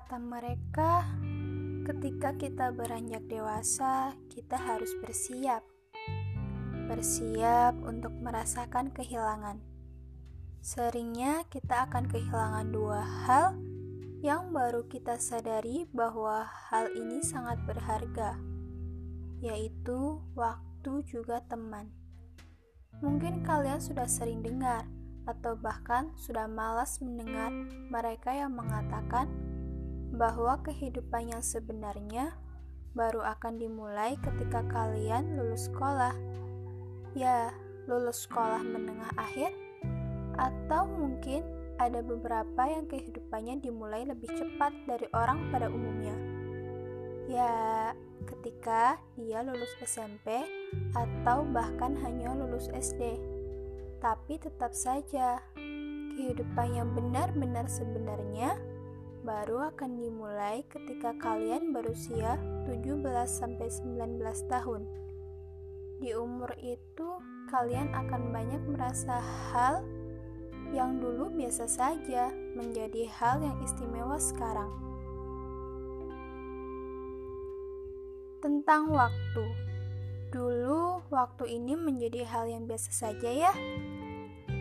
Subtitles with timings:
[0.00, 1.04] Kata mereka,
[1.84, 5.60] ketika kita beranjak dewasa, kita harus bersiap.
[6.88, 9.60] Bersiap untuk merasakan kehilangan.
[10.64, 13.60] Seringnya kita akan kehilangan dua hal
[14.24, 18.40] yang baru kita sadari bahwa hal ini sangat berharga,
[19.44, 21.92] yaitu waktu juga teman.
[23.04, 24.88] Mungkin kalian sudah sering dengar,
[25.28, 27.52] atau bahkan sudah malas mendengar
[27.92, 29.28] mereka yang mengatakan
[30.20, 32.36] bahwa kehidupan yang sebenarnya
[32.92, 36.12] baru akan dimulai ketika kalian lulus sekolah.
[37.16, 37.56] Ya,
[37.88, 39.56] lulus sekolah menengah akhir,
[40.36, 41.40] atau mungkin
[41.80, 46.12] ada beberapa yang kehidupannya dimulai lebih cepat dari orang pada umumnya.
[47.24, 47.54] Ya,
[48.28, 50.44] ketika dia lulus SMP
[50.92, 53.16] atau bahkan hanya lulus SD.
[54.04, 55.40] Tapi tetap saja,
[56.20, 58.60] kehidupan yang benar-benar sebenarnya
[59.20, 64.82] baru akan dimulai ketika kalian berusia 17 19 tahun.
[66.00, 67.20] Di umur itu,
[67.52, 69.20] kalian akan banyak merasa
[69.52, 69.84] hal
[70.72, 74.70] yang dulu biasa saja menjadi hal yang istimewa sekarang.
[78.40, 79.44] Tentang waktu,
[80.32, 83.52] dulu waktu ini menjadi hal yang biasa saja ya.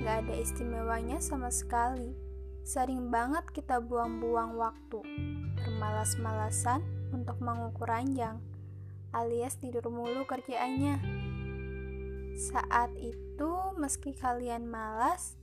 [0.03, 2.28] Gak ada istimewanya sama sekali.
[2.69, 5.01] Sering banget kita buang-buang waktu,
[5.57, 8.37] bermalas-malasan untuk mengukur ranjang,
[9.09, 11.01] alias tidur mulu kerjaannya.
[12.37, 15.33] Saat itu, meski kalian malas,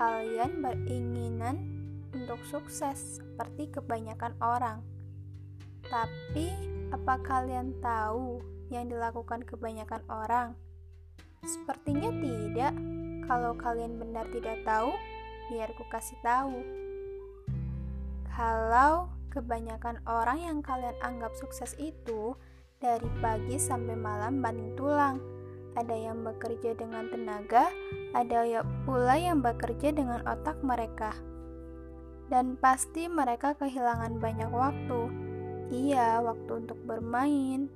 [0.00, 1.60] kalian beringinan
[2.16, 4.80] untuk sukses seperti kebanyakan orang.
[5.84, 6.48] Tapi,
[6.96, 8.40] apa kalian tahu
[8.72, 10.56] yang dilakukan kebanyakan orang?
[11.44, 12.72] Sepertinya tidak.
[13.28, 14.96] Kalau kalian benar tidak tahu,
[15.50, 16.62] biar ku kasih tahu.
[18.30, 22.38] Kalau kebanyakan orang yang kalian anggap sukses itu
[22.78, 25.18] dari pagi sampai malam banting tulang,
[25.74, 27.70] ada yang bekerja dengan tenaga,
[28.14, 31.14] ada ya pula yang bekerja dengan otak mereka.
[32.30, 35.00] Dan pasti mereka kehilangan banyak waktu.
[35.70, 37.70] Iya, waktu untuk bermain,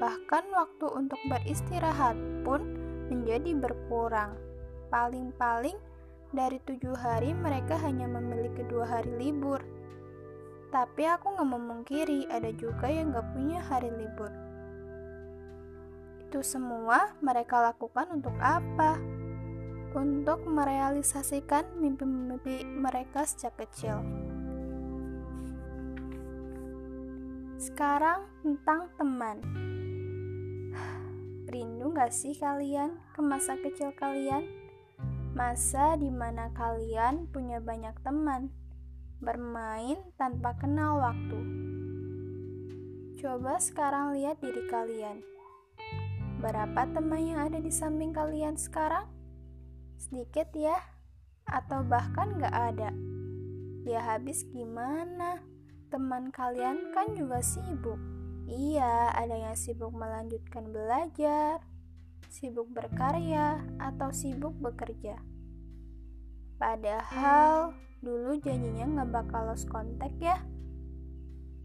[0.00, 2.64] bahkan waktu untuk beristirahat pun
[3.08, 4.36] menjadi berkurang.
[4.92, 5.76] Paling-paling
[6.34, 9.62] dari tujuh hari mereka hanya memiliki dua hari libur.
[10.74, 14.34] Tapi aku nggak memungkiri ada juga yang nggak punya hari libur.
[16.26, 18.98] Itu semua mereka lakukan untuk apa?
[19.94, 24.02] Untuk merealisasikan mimpi-mimpi mereka sejak kecil.
[27.54, 29.38] Sekarang tentang teman.
[31.54, 34.63] Rindu gak sih kalian ke masa kecil kalian?
[35.34, 38.54] Masa di mana kalian punya banyak teman,
[39.18, 41.40] bermain tanpa kenal waktu.
[43.18, 45.34] Coba sekarang lihat diri kalian
[46.44, 49.08] Berapa teman yang ada di samping kalian sekarang?
[49.96, 50.76] Sedikit ya?
[51.48, 52.92] Atau bahkan gak ada?
[53.88, 55.40] Ya habis gimana?
[55.88, 57.96] Teman kalian kan juga sibuk.
[58.44, 61.64] Iya, ada yang sibuk melanjutkan belajar,
[62.32, 65.18] sibuk berkarya, atau sibuk bekerja.
[66.56, 70.38] Padahal dulu janjinya gak bakal lost kontak ya.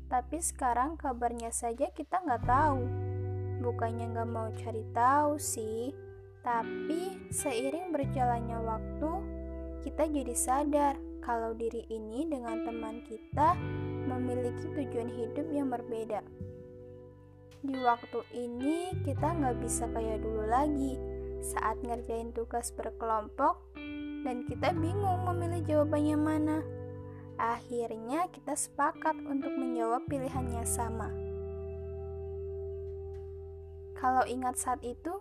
[0.09, 3.09] Tapi sekarang kabarnya saja kita nggak tahu
[3.59, 5.92] bukannya gak mau cari tahu sih,
[6.42, 9.12] tapi seiring berjalannya waktu,
[9.84, 13.53] kita jadi sadar kalau diri ini dengan teman kita
[14.08, 16.24] memiliki tujuan hidup yang berbeda.
[17.59, 20.96] Di waktu ini kita nggak bisa kayak dulu lagi
[21.44, 23.75] saat ngerjain tugas berkelompok
[24.24, 26.58] dan kita bingung memilih jawabannya mana.
[27.40, 31.12] Akhirnya kita sepakat untuk menjawab pilihannya sama.
[34.00, 35.19] Kalau ingat saat itu,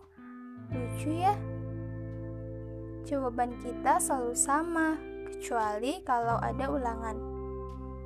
[0.71, 1.35] lucu ya.
[3.03, 4.95] Jawaban kita selalu sama,
[5.27, 7.19] kecuali kalau ada ulangan.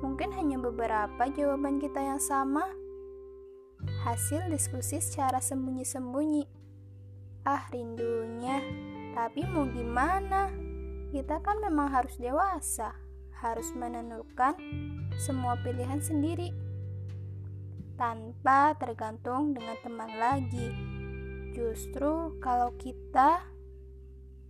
[0.01, 2.82] Mungkin hanya beberapa jawaban kita yang sama.
[4.03, 6.43] Hasil diskusi secara sembunyi-sembunyi.
[7.47, 8.59] Ah, rindunya.
[9.15, 10.51] Tapi mau gimana?
[11.07, 12.91] Kita kan memang harus dewasa,
[13.39, 14.59] harus menentukan
[15.15, 16.51] semua pilihan sendiri
[17.95, 20.67] tanpa tergantung dengan teman lagi.
[21.55, 23.39] Justru kalau kita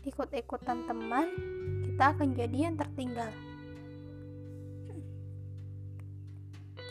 [0.02, 1.30] ikut-ikutan teman,
[1.86, 3.30] kita akan jadi yang tertinggal.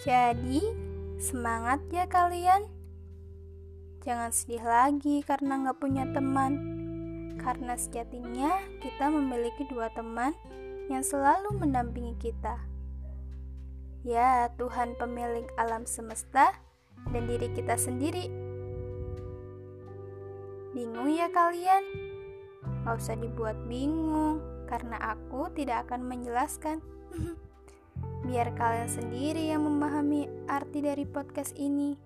[0.06, 0.91] Jadi,
[1.22, 2.66] semangat ya kalian.
[4.02, 6.52] Jangan sedih lagi karena nggak punya teman.
[7.38, 10.34] Karena sejatinya kita memiliki dua teman
[10.90, 12.58] yang selalu mendampingi kita.
[14.02, 16.58] Ya, Tuhan pemilik alam semesta
[17.14, 18.26] dan diri kita sendiri.
[20.74, 21.86] Bingung ya kalian?
[22.82, 26.82] Gak usah dibuat bingung, karena aku tidak akan menjelaskan.
[28.22, 31.98] Biar kalian sendiri yang memahami arti dari podcast ini.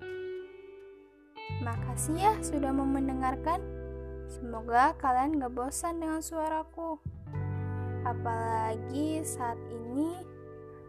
[1.61, 3.61] Makasih ya sudah mau mendengarkan.
[4.27, 6.97] Semoga kalian gak bosan dengan suaraku.
[8.09, 10.17] Apalagi saat ini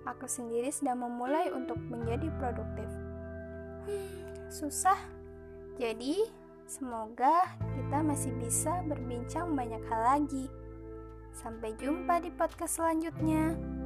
[0.08, 2.88] aku sendiri sedang memulai untuk menjadi produktif.
[3.84, 4.08] Hmm,
[4.48, 4.98] susah.
[5.76, 6.24] Jadi,
[6.66, 10.48] semoga kita masih bisa berbincang banyak hal lagi.
[11.36, 13.77] Sampai jumpa di podcast selanjutnya.